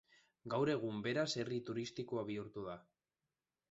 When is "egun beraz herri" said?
0.75-1.61